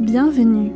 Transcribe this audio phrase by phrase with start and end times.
[0.00, 0.72] Bienvenue.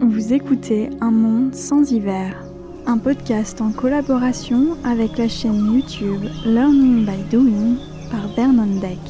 [0.00, 2.40] Vous écoutez Un monde sans hiver,
[2.86, 7.74] un podcast en collaboration avec la chaîne YouTube Learning by Doing
[8.12, 9.00] par Vernon Deck.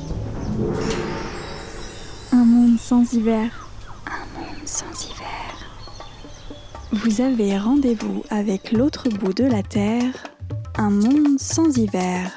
[2.33, 3.69] Un monde sans hiver.
[4.07, 5.69] Un monde sans hiver.
[6.93, 10.25] Vous avez rendez-vous avec l'autre bout de la Terre.
[10.79, 12.33] Un monde sans hiver.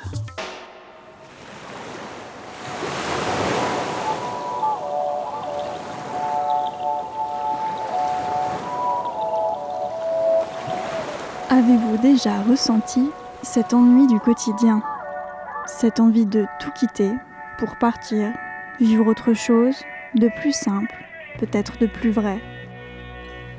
[11.68, 13.10] Avez-vous déjà ressenti
[13.42, 14.82] cet ennui du quotidien
[15.66, 17.12] Cette envie de tout quitter
[17.58, 18.32] pour partir,
[18.80, 19.76] vivre autre chose,
[20.16, 20.96] de plus simple,
[21.40, 22.40] peut-être de plus vrai?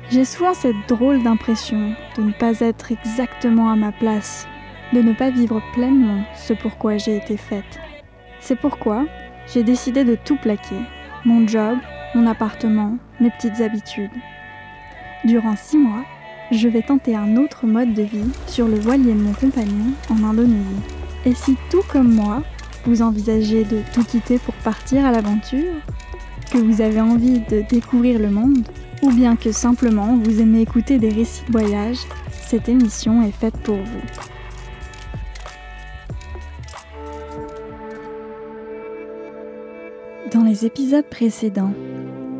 [0.09, 4.47] J'ai souvent cette drôle d'impression de ne pas être exactement à ma place,
[4.91, 7.79] de ne pas vivre pleinement ce pourquoi j'ai été faite.
[8.39, 9.05] C'est pourquoi
[9.45, 10.81] j'ai décidé de tout plaquer,
[11.25, 11.77] mon job,
[12.15, 14.09] mon appartement, mes petites habitudes.
[15.25, 16.05] Durant six mois,
[16.51, 20.23] je vais tenter un autre mode de vie sur le voilier de mon compagnon en
[20.23, 20.81] Indonésie.
[21.25, 22.43] Et si tout comme moi,
[22.85, 25.75] vous envisagez de tout quitter pour partir à l'aventure,
[26.51, 28.67] que vous avez envie de découvrir le monde,
[29.03, 31.99] ou bien que simplement vous aimez écouter des récits de voyage,
[32.31, 34.01] cette émission est faite pour vous.
[40.33, 41.73] Dans les épisodes précédents,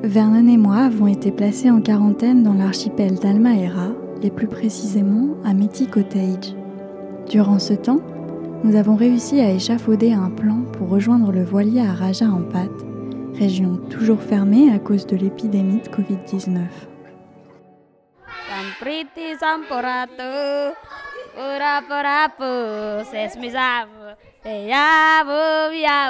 [0.04, 3.90] Vernon et moi avons été placés en quarantaine dans l'archipel d'Almaera,
[4.24, 6.56] et plus précisément à Métis Cottage.
[7.30, 8.00] Durant ce temps,
[8.64, 12.70] nous avons réussi à échafauder un plan pour rejoindre le voilier à Raja Ampat,
[13.38, 16.60] région toujours fermée à cause de l'épidémie de Covid-19.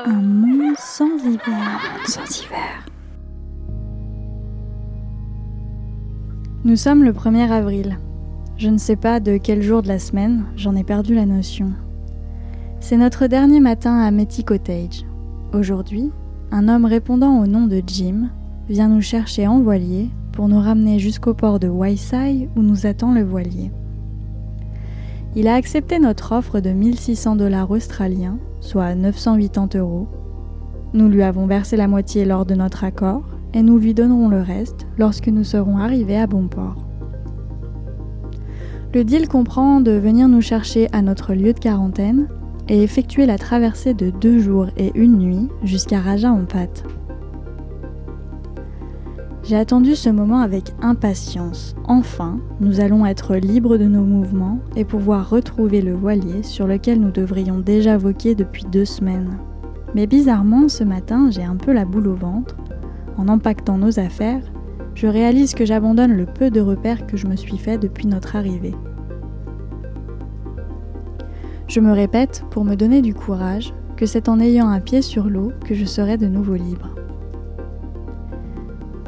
[0.05, 2.88] Un monde sans hiver, sans hiver.
[6.65, 7.99] Nous sommes le 1er avril.
[8.57, 11.71] Je ne sais pas de quel jour de la semaine, j'en ai perdu la notion.
[12.81, 15.05] C'est notre dernier matin à Metty Cottage.
[15.53, 16.11] Aujourd'hui,
[16.51, 18.27] un homme répondant au nom de Jim
[18.67, 23.13] vient nous chercher en voilier pour nous ramener jusqu'au port de Waisai où nous attend
[23.13, 23.71] le voilier.
[25.37, 30.09] Il a accepté notre offre de 1600 dollars australiens, soit 980 euros.
[30.93, 33.23] Nous lui avons versé la moitié lors de notre accord
[33.53, 36.85] et nous lui donnerons le reste lorsque nous serons arrivés à bon port.
[38.93, 42.27] Le deal comprend de venir nous chercher à notre lieu de quarantaine
[42.69, 46.83] et effectuer la traversée de deux jours et une nuit jusqu'à Raja en pâte.
[49.43, 51.75] J'ai attendu ce moment avec impatience.
[51.85, 56.99] Enfin, nous allons être libres de nos mouvements et pouvoir retrouver le voilier sur lequel
[56.99, 59.39] nous devrions déjà voquer depuis deux semaines.
[59.95, 62.55] Mais bizarrement, ce matin, j'ai un peu la boule au ventre
[63.19, 64.41] en empaquetant nos affaires,
[64.95, 68.37] je réalise que j'abandonne le peu de repères que je me suis fait depuis notre
[68.37, 68.73] arrivée.
[71.67, 75.29] Je me répète, pour me donner du courage, que c'est en ayant un pied sur
[75.29, 76.95] l'eau que je serai de nouveau libre.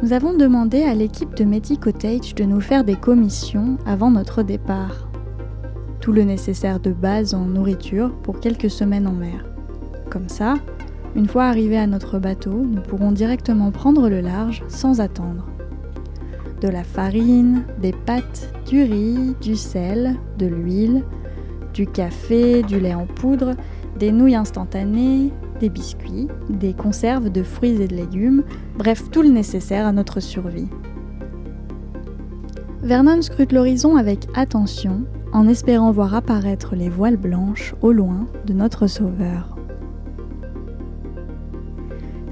[0.03, 4.43] Nous avons demandé à l'équipe de Meti Cottage de nous faire des commissions avant notre
[4.43, 5.07] départ.
[6.01, 9.45] Tout le nécessaire de base en nourriture pour quelques semaines en mer.
[10.09, 10.55] Comme ça,
[11.15, 15.47] une fois arrivés à notre bateau, nous pourrons directement prendre le large sans attendre.
[16.61, 21.03] De la farine, des pâtes, du riz, du sel, de l'huile,
[21.73, 23.55] du café, du lait en poudre,
[23.97, 28.43] des nouilles instantanées, des biscuits, des conserves de fruits et de légumes,
[28.77, 30.69] bref tout le nécessaire à notre survie.
[32.83, 38.53] Vernon scrute l'horizon avec attention, en espérant voir apparaître les voiles blanches au loin de
[38.53, 39.50] notre sauveur.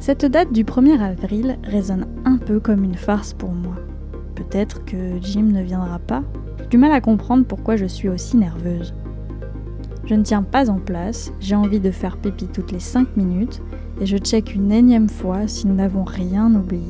[0.10, 3.76] Cette date du 1er avril résonne un peu comme une farce pour moi.
[4.34, 6.24] Peut-être que Jim ne viendra pas.
[6.58, 8.96] J'ai du mal à comprendre pourquoi je suis aussi nerveuse.
[10.06, 13.62] Je ne tiens pas en place, j'ai envie de faire pipi toutes les 5 minutes
[14.02, 16.82] et je check une énième fois si nous n'avons rien oublié.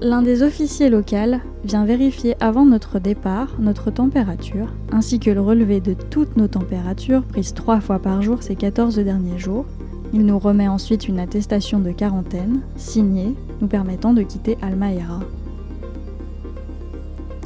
[0.00, 5.80] L'un des officiers locaux vient vérifier avant notre départ notre température, ainsi que le relevé
[5.80, 9.66] de toutes nos températures prises trois fois par jour ces 14 derniers jours,
[10.12, 15.20] il nous remet ensuite une attestation de quarantaine, signée, nous permettant de quitter Almaera.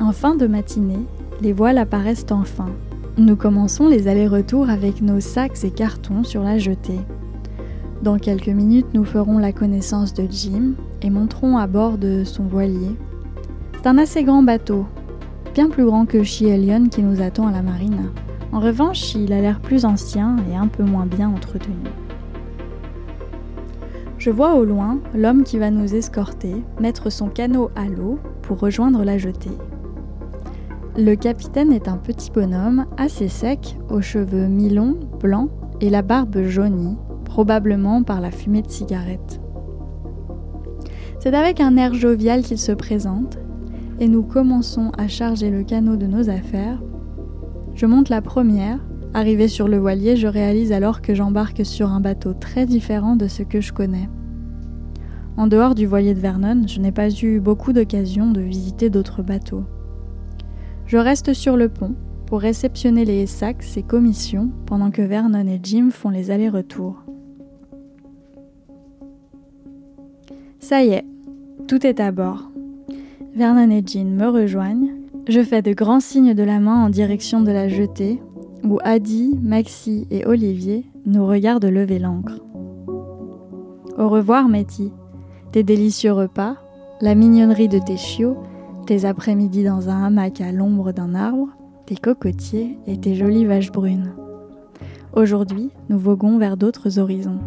[0.01, 1.05] En fin de matinée,
[1.41, 2.69] les voiles apparaissent enfin.
[3.19, 7.01] Nous commençons les allers-retours avec nos sacs et cartons sur la jetée.
[8.03, 10.73] Dans quelques minutes, nous ferons la connaissance de Jim
[11.03, 12.97] et monterons à bord de son voilier.
[13.75, 14.87] C'est un assez grand bateau,
[15.55, 18.11] bien plus grand que Shielion qui nous attend à la marine.
[18.53, 21.75] En revanche, il a l'air plus ancien et un peu moins bien entretenu.
[24.21, 28.61] Je vois au loin l'homme qui va nous escorter mettre son canot à l'eau pour
[28.61, 29.57] rejoindre la jetée.
[30.95, 35.51] Le capitaine est un petit bonhomme assez sec, aux cheveux mi-longs, blancs
[35.81, 39.41] et la barbe jaunie, probablement par la fumée de cigarette.
[41.19, 43.39] C'est avec un air jovial qu'il se présente
[44.01, 46.83] et nous commençons à charger le canot de nos affaires.
[47.75, 48.81] Je monte la première.
[49.13, 53.27] Arrivé sur le voilier, je réalise alors que j'embarque sur un bateau très différent de
[53.27, 54.09] ce que je connais.
[55.37, 59.23] En dehors du voilier de Vernon, je n'ai pas eu beaucoup d'occasions de visiter d'autres
[59.23, 59.65] bateaux.
[60.87, 61.95] Je reste sur le pont
[62.27, 67.03] pour réceptionner les sacs et commissions pendant que Vernon et Jim font les allers-retours.
[70.61, 71.05] Ça y est,
[71.67, 72.51] tout est à bord.
[73.35, 74.91] Vernon et Jean me rejoignent.
[75.29, 78.21] Je fais de grands signes de la main en direction de la jetée,
[78.65, 82.41] où Adi, Maxi et Olivier nous regardent lever l'ancre.
[83.99, 84.93] Au revoir, Métis.
[85.53, 86.57] Tes délicieux repas,
[87.01, 88.37] la mignonnerie de tes chiots,
[88.87, 91.49] tes après-midi dans un hamac à l'ombre d'un arbre,
[91.87, 94.15] tes cocotiers et tes jolies vaches brunes.
[95.13, 97.41] Aujourd'hui, nous voguons vers d'autres horizons.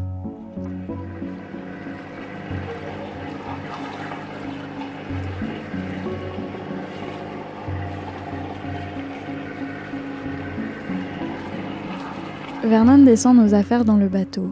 [12.63, 14.49] Vernon descend nos affaires dans le bateau.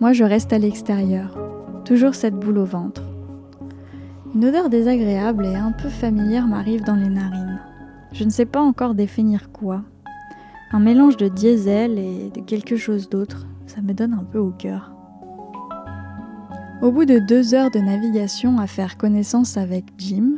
[0.00, 1.36] Moi, je reste à l'extérieur.
[1.84, 3.02] Toujours cette boule au ventre.
[4.34, 7.60] Une odeur désagréable et un peu familière m'arrive dans les narines.
[8.12, 9.82] Je ne sais pas encore définir quoi.
[10.72, 13.46] Un mélange de diesel et de quelque chose d'autre.
[13.66, 14.92] Ça me donne un peu au cœur.
[16.80, 20.36] Au bout de deux heures de navigation à faire connaissance avec Jim,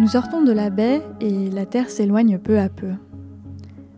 [0.00, 2.92] nous sortons de la baie et la terre s'éloigne peu à peu.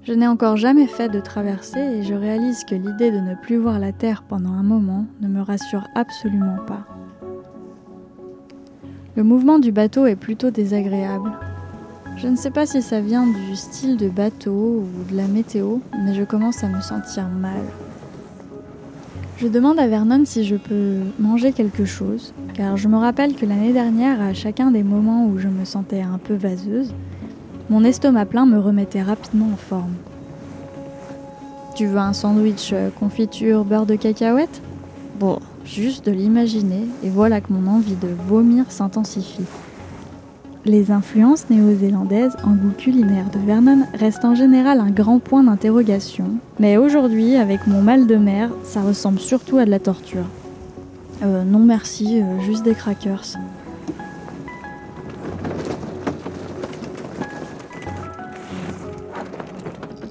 [0.02, 3.56] Je n'ai encore jamais fait de traversée et je réalise que l'idée de ne plus
[3.56, 6.86] voir la Terre pendant un moment ne me rassure absolument pas.
[9.14, 11.30] Le mouvement du bateau est plutôt désagréable.
[12.16, 15.80] Je ne sais pas si ça vient du style de bateau ou de la météo,
[16.02, 17.60] mais je commence à me sentir mal.
[19.36, 23.44] Je demande à Vernon si je peux manger quelque chose, car je me rappelle que
[23.44, 26.94] l'année dernière, à chacun des moments où je me sentais un peu vaseuse,
[27.70, 29.94] mon estomac plein me remettait rapidement en forme.
[31.76, 34.60] Tu veux un sandwich euh, confiture beurre de cacahuète?
[35.20, 39.46] Bon, juste de l'imaginer, et voilà que mon envie de vomir s'intensifie.
[40.66, 46.26] Les influences néo-zélandaises en goût culinaire de Vernon restent en général un grand point d'interrogation,
[46.58, 50.26] mais aujourd'hui, avec mon mal de mer, ça ressemble surtout à de la torture.
[51.22, 53.36] Euh, non merci, euh, juste des crackers.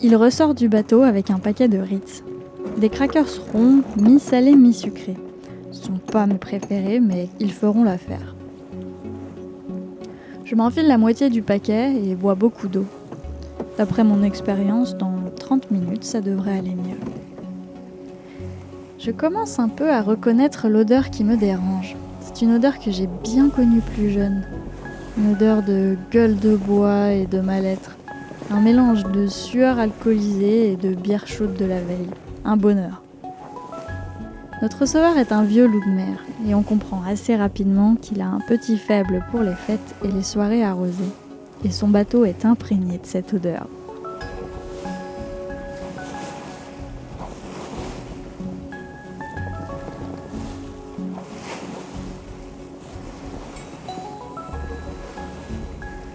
[0.01, 2.23] Il ressort du bateau avec un paquet de Ritz.
[2.77, 5.17] Des crackers ronds, mi-salés, mi-sucrés.
[5.71, 8.33] Ce sont pas mes préférés, mais ils feront l'affaire.
[10.45, 12.85] Je m'enfile la moitié du paquet et bois beaucoup d'eau.
[13.77, 16.99] D'après mon expérience, dans 30 minutes, ça devrait aller mieux.
[18.99, 21.97] Je commence un peu à reconnaître l'odeur qui me dérange.
[22.21, 24.45] C'est une odeur que j'ai bien connue plus jeune.
[25.17, 27.98] Une odeur de gueule de bois et de mal-être.
[28.51, 32.09] Un mélange de sueur alcoolisée et de bière chaude de la veille.
[32.43, 33.03] Un bonheur.
[34.63, 38.25] Notre sauveur est un vieux loup de mer et on comprend assez rapidement qu'il a
[38.25, 41.13] un petit faible pour les fêtes et les soirées arrosées.
[41.63, 43.67] Et son bateau est imprégné de cette odeur.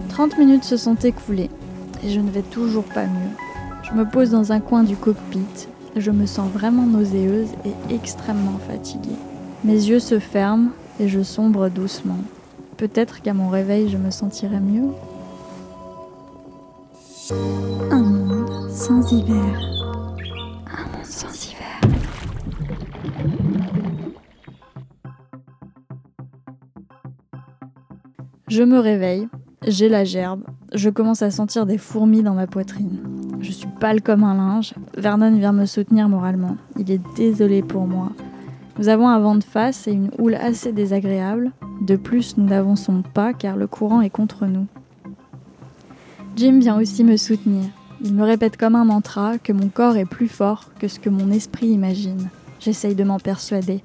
[0.09, 1.49] Trente minutes se sont écoulées
[2.05, 3.35] et je ne vais toujours pas mieux.
[3.83, 8.59] Je me pose dans un coin du cockpit, je me sens vraiment nauséeuse et extrêmement
[8.59, 9.17] fatiguée.
[9.63, 10.69] Mes yeux se ferment
[10.99, 12.19] et je sombre doucement.
[12.77, 14.89] Peut-être qu'à mon réveil, je me sentirai mieux.
[17.91, 19.59] Un monde sans hiver.
[20.67, 21.81] Un monde sans hiver.
[28.47, 29.27] Je me réveille,
[29.65, 30.43] j'ai la gerbe,
[30.73, 32.99] je commence à sentir des fourmis dans ma poitrine.
[33.39, 34.73] Je suis pâle comme un linge.
[34.97, 36.57] Vernon vient me soutenir moralement.
[36.77, 38.11] Il est désolé pour moi.
[38.77, 41.51] Nous avons un vent de face et une houle assez désagréable.
[41.81, 44.65] De plus, nous n'avançons pas car le courant est contre nous.
[46.35, 47.63] Jim vient aussi me soutenir.
[48.03, 51.09] Il me répète comme un mantra que mon corps est plus fort que ce que
[51.09, 52.29] mon esprit imagine.
[52.59, 53.81] J'essaye de m'en persuader.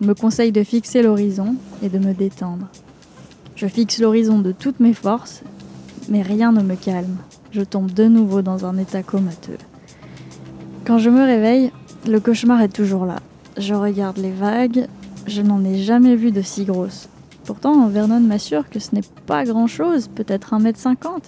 [0.00, 2.68] Il me conseille de fixer l'horizon et de me détendre.
[3.56, 5.42] Je fixe l'horizon de toutes mes forces
[6.10, 7.16] mais rien ne me calme.
[7.52, 9.58] Je tombe de nouveau dans un état comateux.
[10.84, 11.72] Quand je me réveille,
[12.06, 13.16] le cauchemar est toujours là.
[13.56, 14.86] Je regarde les vagues,
[15.26, 17.08] Je n'en ai jamais vu de si grosse.
[17.44, 21.22] Pourtant, Vernon m'assure que ce n'est pas grand-chose, peut-être 1m50.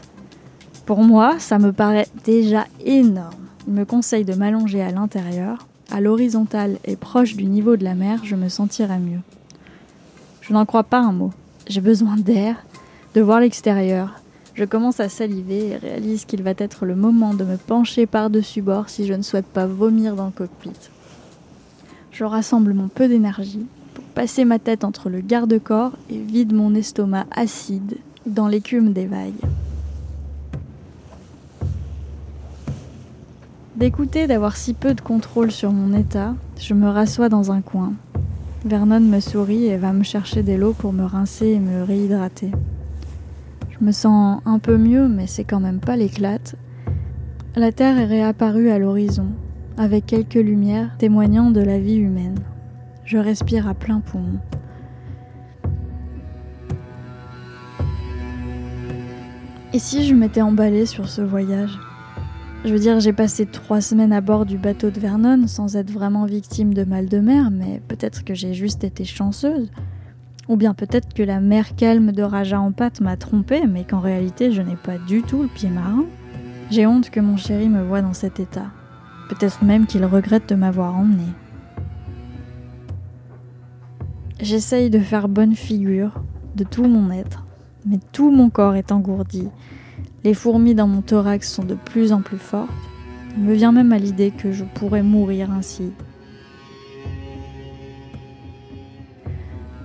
[0.87, 3.35] Pour moi, ça me paraît déjà énorme.
[3.69, 5.69] Il me conseille de m'allonger à l'intérieur.
[5.93, 9.21] À l'horizontale et proche du niveau de la mer, je me sentirai mieux.
[10.41, 11.31] Je n'en crois pas un mot.
[11.69, 12.57] J'ai besoin d'air,
[13.15, 14.22] de voir l'extérieur.
[14.55, 18.61] Je commence à saliver et réalise qu'il va être le moment de me pencher par-dessus
[18.61, 20.73] bord si je ne souhaite pas vomir dans le cockpit.
[22.11, 26.75] Je rassemble mon peu d'énergie pour passer ma tête entre le garde-corps et vide mon
[26.75, 29.41] estomac acide dans l'écume des vagues.
[33.75, 37.95] D'écouter d'avoir si peu de contrôle sur mon état, je me rassois dans un coin.
[38.67, 42.51] Vernon me sourit et va me chercher des lots pour me rincer et me réhydrater.
[43.83, 46.55] Je me sens un peu mieux, mais c'est quand même pas l'éclate.
[47.57, 49.27] La Terre est réapparue à l'horizon,
[49.77, 52.39] avec quelques lumières témoignant de la vie humaine.
[53.05, 54.39] Je respire à plein poumon.
[59.73, 61.77] Et si je m'étais emballée sur ce voyage?
[62.65, 65.91] Je veux dire, j'ai passé trois semaines à bord du bateau de Vernon sans être
[65.91, 69.73] vraiment victime de mal de mer, mais peut-être que j'ai juste été chanceuse.
[70.49, 74.01] Ou bien peut-être que la mer calme de Raja en pâte m'a trompée, mais qu'en
[74.01, 76.05] réalité je n'ai pas du tout le pied marin.
[76.71, 78.71] J'ai honte que mon chéri me voie dans cet état.
[79.29, 81.27] Peut-être même qu'il regrette de m'avoir emmené.
[84.41, 86.23] J'essaye de faire bonne figure
[86.57, 87.47] de tout mon être,
[87.87, 89.49] mais tout mon corps est engourdi.
[90.25, 92.71] Les fourmis dans mon thorax sont de plus en plus fortes.
[93.37, 95.93] Il me vient même à l'idée que je pourrais mourir ainsi.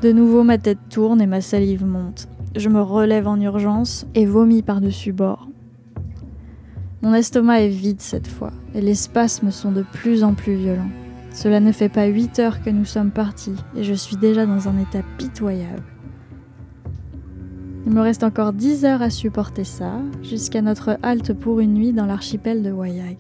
[0.02, 2.28] De nouveau, ma tête tourne et ma salive monte.
[2.56, 5.48] Je me relève en urgence et vomis par-dessus bord.
[7.02, 10.92] Mon estomac est vide cette fois et les spasmes sont de plus en plus violents.
[11.34, 14.68] Cela ne fait pas 8 heures que nous sommes partis et je suis déjà dans
[14.68, 15.84] un état pitoyable.
[17.88, 21.94] Il me reste encore 10 heures à supporter ça, jusqu'à notre halte pour une nuit
[21.94, 23.18] dans l'archipel de Wayag.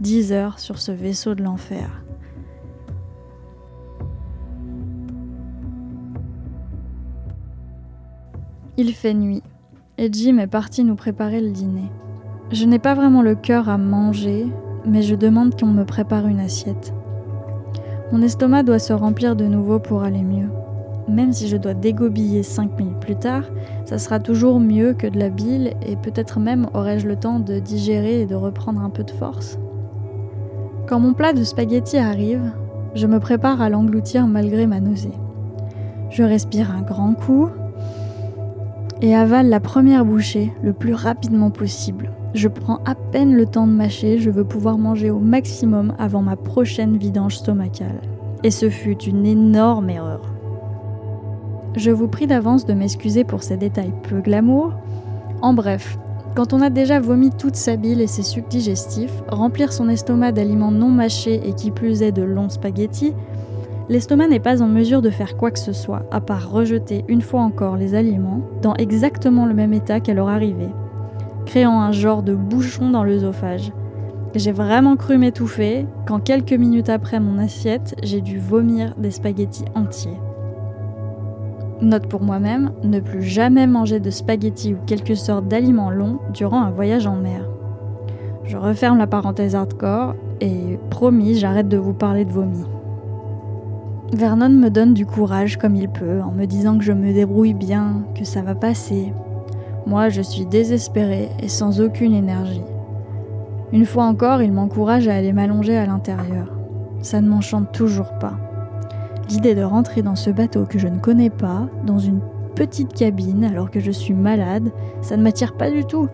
[0.00, 2.02] 10 heures sur ce vaisseau de l'enfer.
[8.82, 9.42] Il fait nuit,
[9.98, 11.92] et Jim est parti nous préparer le dîner.
[12.50, 14.46] Je n'ai pas vraiment le cœur à manger,
[14.86, 16.94] mais je demande qu'on me prépare une assiette.
[18.10, 20.48] Mon estomac doit se remplir de nouveau pour aller mieux.
[21.08, 23.42] Même si je dois dégobiller 5 minutes plus tard,
[23.84, 27.58] ça sera toujours mieux que de la bile et peut-être même aurai-je le temps de
[27.58, 29.58] digérer et de reprendre un peu de force.
[30.86, 32.50] Quand mon plat de spaghettis arrive,
[32.94, 35.18] je me prépare à l'engloutir malgré ma nausée.
[36.08, 37.50] Je respire un grand coup
[39.02, 42.12] et avale la première bouchée le plus rapidement possible.
[42.34, 46.22] Je prends à peine le temps de mâcher, je veux pouvoir manger au maximum avant
[46.22, 48.00] ma prochaine vidange stomacale.
[48.44, 50.22] Et ce fut une énorme erreur.
[51.76, 54.74] Je vous prie d'avance de m'excuser pour ces détails peu glamour.
[55.42, 55.98] En bref,
[56.36, 60.32] quand on a déjà vomi toute sa bile et ses sucs digestifs, remplir son estomac
[60.32, 63.14] d'aliments non mâchés et qui plus est de longs spaghettis,
[63.90, 67.20] l'estomac n'est pas en mesure de faire quoi que ce soit, à part rejeter une
[67.20, 70.68] fois encore les aliments dans exactement le même état qu'à leur arrivée,
[71.44, 73.72] créant un genre de bouchon dans l'œsophage.
[74.36, 79.64] J'ai vraiment cru m'étouffer quand quelques minutes après mon assiette, j'ai dû vomir des spaghettis
[79.74, 80.20] entiers.
[81.80, 86.60] Note pour moi-même, ne plus jamais manger de spaghettis ou quelque sorte d'aliments longs durant
[86.60, 87.44] un voyage en mer.
[88.44, 92.64] Je referme la parenthèse hardcore et promis, j'arrête de vous parler de vomi.
[94.12, 97.54] Vernon me donne du courage comme il peut en me disant que je me débrouille
[97.54, 99.12] bien, que ça va passer,
[99.86, 102.62] moi, je suis désespérée et sans aucune énergie.
[103.72, 106.52] Une fois encore, il m'encourage à aller m'allonger à l'intérieur.
[107.02, 108.34] Ça ne m'enchante toujours pas.
[109.30, 112.20] L'idée de rentrer dans ce bateau que je ne connais pas, dans une
[112.54, 116.08] petite cabine alors que je suis malade, ça ne m'attire pas du tout.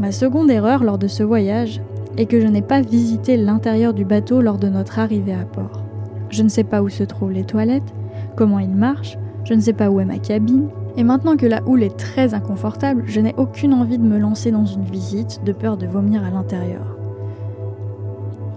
[0.00, 1.80] Ma seconde erreur lors de ce voyage
[2.16, 5.83] est que je n'ai pas visité l'intérieur du bateau lors de notre arrivée à port.
[6.34, 7.94] Je ne sais pas où se trouvent les toilettes,
[8.34, 11.62] comment ils marchent, je ne sais pas où est ma cabine, et maintenant que la
[11.64, 15.52] houle est très inconfortable, je n'ai aucune envie de me lancer dans une visite de
[15.52, 16.96] peur de vomir à l'intérieur.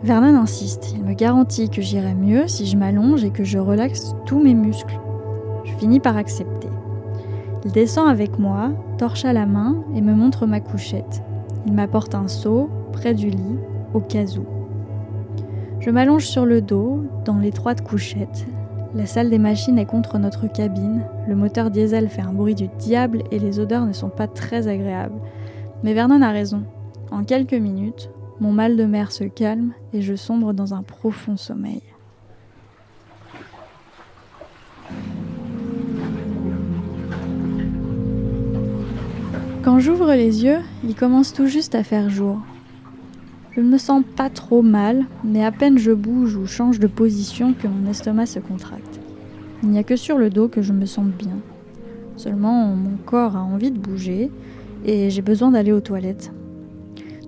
[0.01, 4.15] Vernon insiste, il me garantit que j'irai mieux si je m'allonge et que je relaxe
[4.25, 4.99] tous mes muscles.
[5.63, 6.69] Je finis par accepter.
[7.63, 11.21] Il descend avec moi, torche à la main, et me montre ma couchette.
[11.67, 13.59] Il m'apporte un seau près du lit,
[13.93, 14.56] au cas où.
[15.87, 18.45] Je m'allonge sur le dos, dans l'étroite couchette.
[18.93, 22.67] La salle des machines est contre notre cabine, le moteur diesel fait un bruit du
[22.77, 25.17] diable et les odeurs ne sont pas très agréables.
[25.83, 26.65] Mais Vernon a raison.
[27.09, 28.09] En quelques minutes,
[28.41, 31.83] mon mal de mer se calme et je sombre dans un profond sommeil.
[39.63, 42.39] Quand j'ouvre les yeux, il commence tout juste à faire jour.
[43.57, 46.85] Je ne me sens pas trop mal, mais à peine je bouge ou change de
[46.85, 48.99] position que mon estomac se contracte.
[49.63, 51.39] Il n'y a que sur le dos que je me sens bien.
[52.17, 54.29] Seulement, mon corps a envie de bouger
[54.85, 56.31] et j'ai besoin d'aller aux toilettes.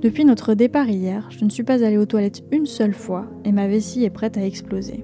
[0.04, 3.52] Depuis notre départ hier, je ne suis pas allée aux toilettes une seule fois et
[3.52, 5.04] ma vessie est prête à exploser.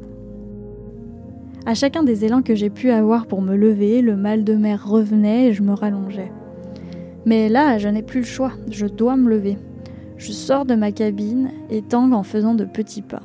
[1.66, 4.88] À chacun des élans que j'ai pu avoir pour me lever, le mal de mer
[4.88, 6.32] revenait et je me rallongeais.
[7.26, 9.58] Mais là, je n'ai plus le choix, je dois me lever.
[10.18, 13.22] Je sors de ma cabine et tangue en faisant de petits pas.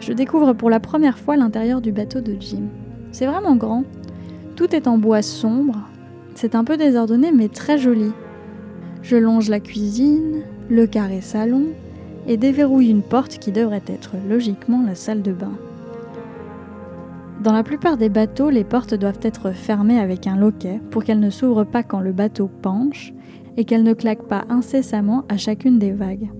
[0.00, 2.64] Je découvre pour la première fois l'intérieur du bateau de Jim.
[3.12, 3.84] C'est vraiment grand.
[4.56, 5.88] Tout est en bois sombre.
[6.34, 8.12] C'est un peu désordonné mais très joli.
[9.02, 11.66] Je longe la cuisine, le carré salon
[12.26, 15.52] et déverrouille une porte qui devrait être logiquement la salle de bain.
[17.42, 21.20] Dans la plupart des bateaux, les portes doivent être fermées avec un loquet pour qu'elles
[21.20, 23.12] ne s'ouvrent pas quand le bateau penche
[23.56, 26.30] et qu'elles ne claquent pas incessamment à chacune des vagues.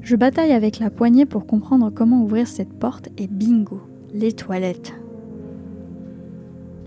[0.00, 3.80] Je bataille avec la poignée pour comprendre comment ouvrir cette porte et bingo,
[4.14, 4.94] les toilettes.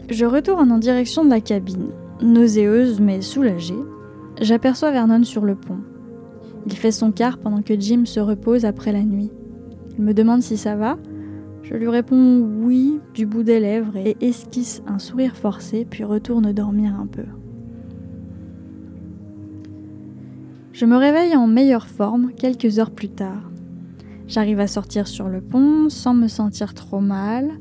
[0.09, 1.89] Je retourne en direction de la cabine.
[2.21, 3.79] Nauséeuse mais soulagée,
[4.41, 5.79] j'aperçois Vernon sur le pont.
[6.65, 9.31] Il fait son quart pendant que Jim se repose après la nuit.
[9.97, 10.97] Il me demande si ça va
[11.69, 16.51] je lui réponds oui du bout des lèvres et esquisse un sourire forcé, puis retourne
[16.51, 17.25] dormir un peu.
[20.79, 23.51] Je me réveille en meilleure forme quelques heures plus tard.
[24.29, 27.59] J'arrive à sortir sur le pont sans me sentir trop mal.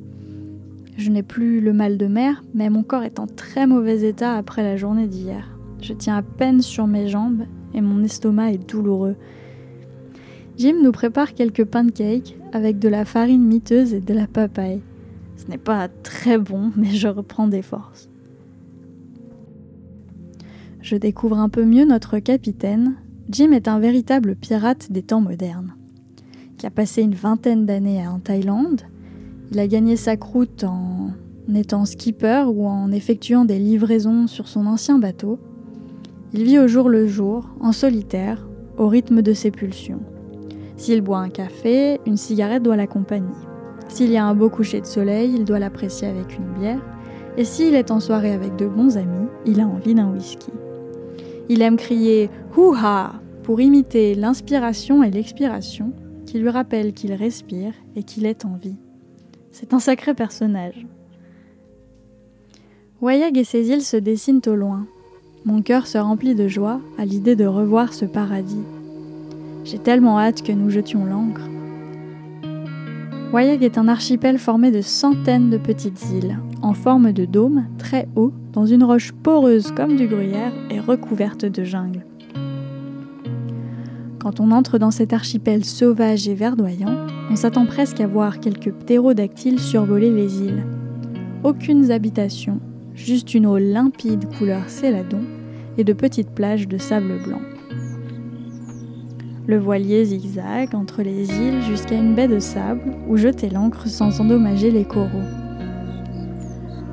[0.96, 4.36] Je n'ai plus le mal de mer, mais mon corps est en très mauvais état
[4.36, 5.58] après la journée d'hier.
[5.82, 7.42] Je tiens à peine sur mes jambes
[7.74, 9.16] et mon estomac est douloureux.
[10.56, 14.80] Jim nous prépare quelques pancakes avec de la farine miteuse et de la papaye.
[15.34, 18.08] Ce n'est pas très bon, mais je reprends des forces.
[20.82, 22.94] Je découvre un peu mieux notre capitaine.
[23.30, 25.74] Jim est un véritable pirate des temps modernes,
[26.56, 28.80] qui a passé une vingtaine d'années en Thaïlande.
[29.52, 31.10] Il a gagné sa croûte en
[31.54, 35.38] étant skipper ou en effectuant des livraisons sur son ancien bateau.
[36.32, 40.00] Il vit au jour le jour, en solitaire, au rythme de ses pulsions.
[40.78, 43.28] S'il boit un café, une cigarette doit l'accompagner.
[43.88, 46.80] S'il y a un beau coucher de soleil, il doit l'apprécier avec une bière.
[47.36, 50.50] Et s'il est en soirée avec de bons amis, il a envie d'un whisky.
[51.48, 55.92] Il aime crier Houha pour imiter l'inspiration et l'expiration
[56.26, 58.76] qui lui rappellent qu'il respire et qu'il est en vie.
[59.50, 60.86] C'est un sacré personnage.
[63.00, 64.86] Wayag et ses îles se dessinent au loin.
[65.44, 68.64] Mon cœur se remplit de joie à l'idée de revoir ce paradis
[69.70, 71.42] j'ai tellement hâte que nous jetions l'ancre.
[73.34, 78.08] Wayag est un archipel formé de centaines de petites îles, en forme de dôme, très
[78.16, 82.04] haut, dans une roche poreuse comme du gruyère et recouverte de jungle.
[84.18, 88.72] Quand on entre dans cet archipel sauvage et verdoyant, on s'attend presque à voir quelques
[88.72, 90.64] ptérodactyles survoler les îles.
[91.44, 92.60] Aucune habitation,
[92.94, 95.20] juste une eau limpide couleur céladon
[95.76, 97.40] et de petites plages de sable blanc.
[99.46, 104.20] Le voilier zigzague entre les îles jusqu'à une baie de sable où jeter l'ancre sans
[104.20, 105.47] endommager les coraux.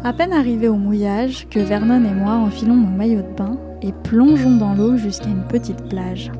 [0.05, 3.91] À peine arrivés au mouillage, que Vernon et moi enfilons nos maillots de bain et
[3.91, 6.31] plongeons dans l'eau jusqu'à une petite plage.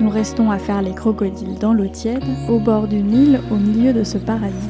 [0.00, 3.92] Nous restons à faire les crocodiles dans l'eau tiède, au bord d'une île au milieu
[3.92, 4.68] de ce paradis.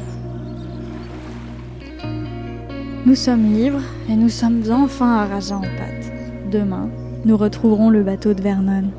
[3.07, 6.13] Nous sommes libres et nous sommes enfin à Raja en pâte.
[6.51, 6.91] Demain,
[7.25, 8.91] nous retrouverons le bateau de Vernon.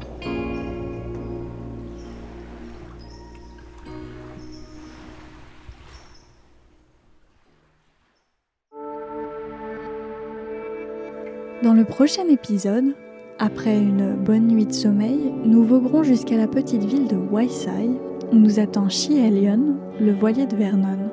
[11.76, 12.96] Dans le prochain épisode,
[13.38, 17.90] après une bonne nuit de sommeil, nous voguerons jusqu'à la petite ville de Waisai,
[18.32, 21.12] où nous attend Shielion, le voilier de Vernon.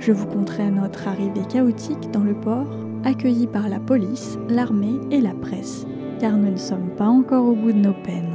[0.00, 2.66] Je vous conterai notre arrivée chaotique dans le port,
[3.04, 5.86] accueilli par la police, l'armée et la presse
[6.18, 8.33] car nous ne sommes pas encore au bout de nos peines.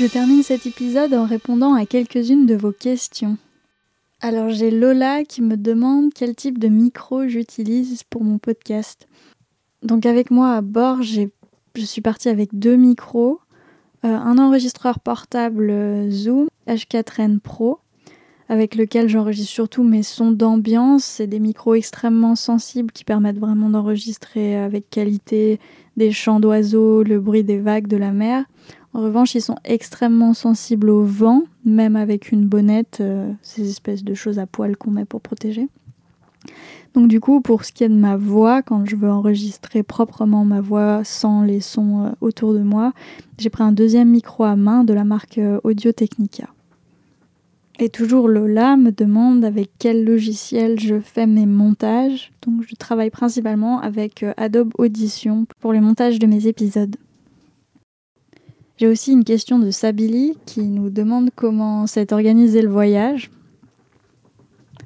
[0.00, 3.36] Je termine cet épisode en répondant à quelques-unes de vos questions.
[4.22, 9.06] Alors j'ai Lola qui me demande quel type de micro j'utilise pour mon podcast.
[9.82, 11.28] Donc avec moi à bord, je
[11.76, 13.40] suis partie avec deux micros,
[14.06, 17.80] euh, un enregistreur portable euh, Zoom H4n Pro
[18.48, 21.04] avec lequel j'enregistre surtout mes sons d'ambiance.
[21.04, 25.60] C'est des micros extrêmement sensibles qui permettent vraiment d'enregistrer avec qualité
[25.96, 28.46] des chants d'oiseaux, le bruit des vagues de la mer.
[28.92, 34.02] En revanche, ils sont extrêmement sensibles au vent, même avec une bonnette, euh, ces espèces
[34.02, 35.68] de choses à poil qu'on met pour protéger.
[36.94, 40.44] Donc du coup, pour ce qui est de ma voix, quand je veux enregistrer proprement
[40.44, 42.92] ma voix sans les sons euh, autour de moi,
[43.38, 46.48] j'ai pris un deuxième micro à main de la marque euh, Audio Technica.
[47.78, 52.32] Et toujours Lola me demande avec quel logiciel je fais mes montages.
[52.42, 56.96] Donc je travaille principalement avec Adobe Audition pour les montages de mes épisodes.
[58.80, 63.30] J'ai aussi une question de Sabili qui nous demande comment s'est organisé le voyage.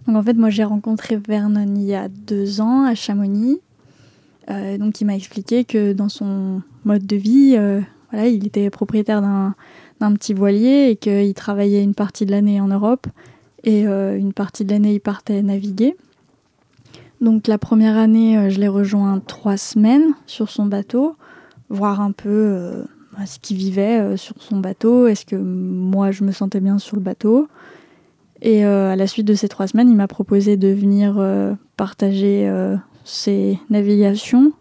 [0.08, 3.60] Donc en fait, moi j'ai rencontré Vernon il y a deux ans à Chamonix.
[4.50, 8.68] Euh, donc il m'a expliqué que dans son mode de vie, euh, voilà, il était
[8.68, 13.06] propriétaire d'un petit voilier et qu'il travaillait une partie de l'année en Europe
[13.62, 15.96] et euh, une partie de l'année il partait naviguer.
[17.20, 21.14] Donc la première année, je l'ai rejoint trois semaines sur son bateau,
[21.68, 22.84] voir un peu
[23.26, 27.02] ce qu'il vivait sur son bateau, est-ce que moi je me sentais bien sur le
[27.02, 27.48] bateau.
[28.42, 31.22] Et à la suite de ces trois semaines, il m'a proposé de venir
[31.76, 32.50] partager
[33.04, 34.52] ses navigations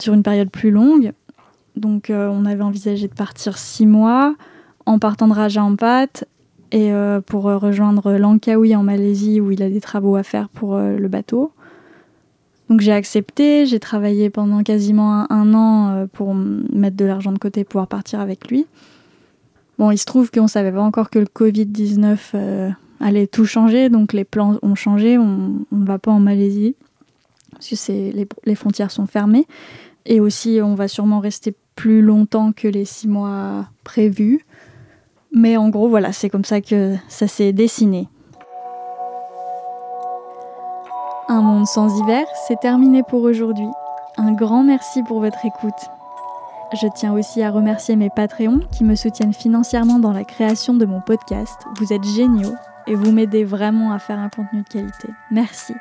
[0.00, 1.12] sur une période plus longue.
[1.76, 4.34] Donc euh, on avait envisagé de partir six mois
[4.86, 6.24] en partant de Raja Ampat
[6.72, 10.48] et euh, pour euh, rejoindre Langkawi en Malaisie où il a des travaux à faire
[10.48, 11.52] pour le bateau.
[12.68, 17.62] Donc j'ai accepté, j'ai travaillé pendant quasiment un, an pour mettre de l'argent de côté
[17.64, 18.66] pouvoir partir avec lui.
[19.78, 24.12] Bon, il se trouve qu'on savait pas encore que le Covid-19 allait tout changer, donc
[24.12, 26.74] les plans ont changé, on ne va pas en Malaisie,
[27.52, 29.46] parce que les, frontières sont fermées.
[30.04, 34.44] Et aussi, on va sûrement rester plus longtemps que les six mois prévus.
[35.32, 38.08] Mais en gros, voilà, c'est comme ça que ça s'est dessiné.
[41.28, 43.66] Un monde sans hiver, c'est terminé pour aujourd'hui.
[44.16, 45.90] Un grand merci pour votre écoute.
[46.80, 50.86] Je tiens aussi à remercier mes Patreons qui me soutiennent financièrement dans la création de
[50.86, 51.66] mon podcast.
[51.78, 52.54] Vous êtes géniaux
[52.86, 55.08] et vous m'aidez vraiment à faire un contenu de qualité.
[55.32, 55.74] Merci.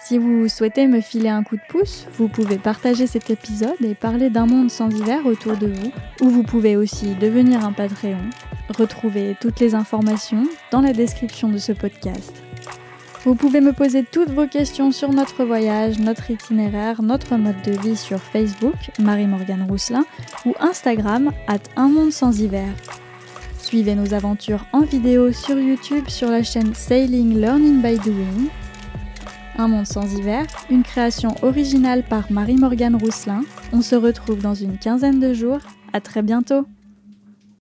[0.00, 3.94] Si vous souhaitez me filer un coup de pouce, vous pouvez partager cet épisode et
[3.94, 5.92] parler d'un monde sans hiver autour de vous,
[6.22, 8.30] ou vous pouvez aussi devenir un Patreon.
[8.70, 12.42] Retrouvez toutes les informations dans la description de ce podcast.
[13.24, 17.72] Vous pouvez me poser toutes vos questions sur notre voyage, notre itinéraire, notre mode de
[17.80, 20.04] vie sur Facebook, Marie-Morgane Rousselin,
[20.44, 22.68] ou Instagram, at Un Monde Sans Hiver.
[23.58, 28.50] Suivez nos aventures en vidéo sur YouTube sur la chaîne Sailing Learning by Doing
[29.58, 33.42] un monde sans hiver, une création originale par Marie-Morgane Rousselin.
[33.72, 35.60] On se retrouve dans une quinzaine de jours.
[35.92, 36.66] À très bientôt!